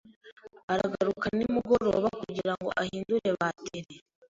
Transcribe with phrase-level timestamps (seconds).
[0.73, 3.95] aragaruka nimugoroba kugirango ahindure bateri.